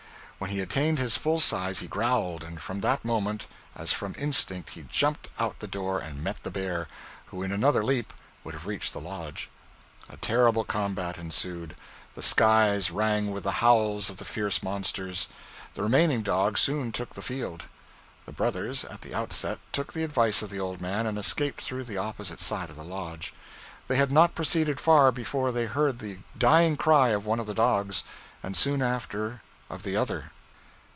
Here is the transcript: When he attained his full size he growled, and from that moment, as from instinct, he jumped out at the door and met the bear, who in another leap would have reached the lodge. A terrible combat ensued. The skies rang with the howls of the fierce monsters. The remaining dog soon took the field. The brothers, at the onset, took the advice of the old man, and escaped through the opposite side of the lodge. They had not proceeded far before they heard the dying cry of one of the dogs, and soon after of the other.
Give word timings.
When 0.41 0.49
he 0.49 0.59
attained 0.59 0.97
his 0.97 1.15
full 1.17 1.39
size 1.39 1.79
he 1.81 1.87
growled, 1.87 2.41
and 2.43 2.59
from 2.59 2.81
that 2.81 3.05
moment, 3.05 3.45
as 3.75 3.93
from 3.93 4.15
instinct, 4.17 4.71
he 4.71 4.81
jumped 4.81 5.29
out 5.37 5.51
at 5.51 5.59
the 5.59 5.67
door 5.67 5.99
and 5.99 6.23
met 6.23 6.41
the 6.41 6.49
bear, 6.49 6.87
who 7.27 7.43
in 7.43 7.51
another 7.51 7.85
leap 7.85 8.11
would 8.43 8.55
have 8.55 8.65
reached 8.65 8.91
the 8.91 8.99
lodge. 8.99 9.51
A 10.09 10.17
terrible 10.17 10.63
combat 10.63 11.19
ensued. 11.19 11.75
The 12.15 12.23
skies 12.23 12.89
rang 12.89 13.29
with 13.29 13.43
the 13.43 13.51
howls 13.61 14.09
of 14.09 14.17
the 14.17 14.25
fierce 14.25 14.63
monsters. 14.63 15.27
The 15.75 15.83
remaining 15.83 16.23
dog 16.23 16.57
soon 16.57 16.91
took 16.91 17.13
the 17.13 17.21
field. 17.21 17.65
The 18.25 18.31
brothers, 18.33 18.83
at 18.83 19.01
the 19.01 19.13
onset, 19.13 19.59
took 19.71 19.93
the 19.93 20.03
advice 20.03 20.41
of 20.41 20.49
the 20.49 20.59
old 20.59 20.81
man, 20.81 21.05
and 21.05 21.19
escaped 21.19 21.61
through 21.61 21.83
the 21.83 21.97
opposite 21.99 22.39
side 22.41 22.71
of 22.71 22.75
the 22.75 22.83
lodge. 22.83 23.31
They 23.87 23.95
had 23.97 24.11
not 24.11 24.33
proceeded 24.33 24.79
far 24.79 25.11
before 25.11 25.51
they 25.51 25.65
heard 25.67 25.99
the 25.99 26.17
dying 26.35 26.77
cry 26.77 27.09
of 27.09 27.27
one 27.27 27.39
of 27.39 27.45
the 27.45 27.53
dogs, 27.53 28.03
and 28.41 28.57
soon 28.57 28.81
after 28.81 29.43
of 29.69 29.83
the 29.83 29.95
other. 29.95 30.31